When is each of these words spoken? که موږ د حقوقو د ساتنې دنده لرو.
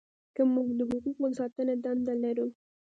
که 0.35 0.41
موږ 0.53 0.67
د 0.79 0.81
حقوقو 0.89 1.25
د 1.31 1.33
ساتنې 1.39 1.75
دنده 1.83 2.13
لرو. 2.23 2.47